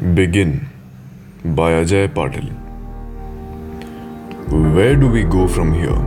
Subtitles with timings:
[0.00, 0.66] Begin
[1.44, 2.46] by Ajay Patil.
[4.74, 5.98] Where do we go from here?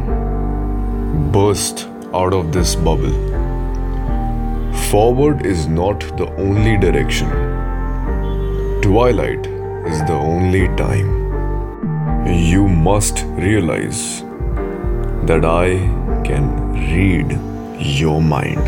[1.31, 3.13] Burst out of this bubble.
[4.89, 7.29] Forward is not the only direction.
[8.81, 9.45] Twilight
[9.85, 12.25] is the only time.
[12.25, 14.23] You must realize
[15.27, 15.67] that I
[16.25, 17.39] can read
[17.77, 18.65] your mind.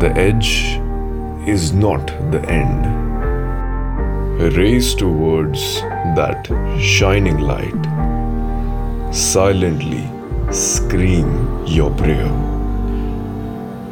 [0.00, 0.80] The edge
[1.46, 3.03] is not the end.
[4.36, 5.80] Race towards
[6.16, 6.48] that
[6.80, 9.14] shining light.
[9.14, 10.10] Silently
[10.50, 12.32] scream your prayer.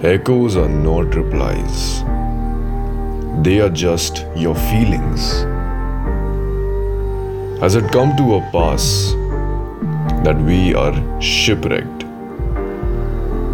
[0.02, 2.02] Echoes are not replies,
[3.44, 5.44] they are just your feelings.
[7.60, 9.12] Has it come to a pass
[10.24, 12.02] that we are shipwrecked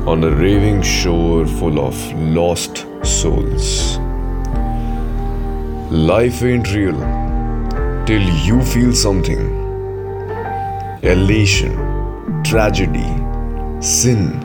[0.09, 3.98] on a raving shore full of lost souls?
[5.91, 6.98] Life ain't real
[8.05, 9.41] till you feel something
[11.03, 11.72] elation,
[12.45, 13.08] tragedy,
[13.80, 14.39] sin,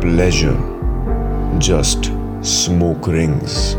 [0.00, 0.58] pleasure,
[1.60, 3.74] just smoke rings.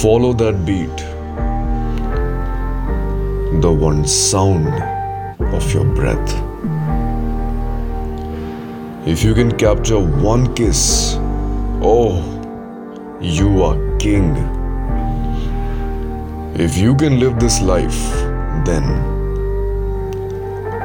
[0.00, 0.96] Follow that beat,
[3.60, 4.72] the one sound
[5.52, 6.32] of your breath.
[9.06, 11.16] If you can capture one kiss,
[11.82, 12.33] oh,
[13.24, 14.36] you are king.
[16.54, 17.98] If you can live this life,
[18.66, 18.84] then,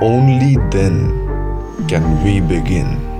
[0.01, 1.11] only then
[1.87, 3.18] can we begin.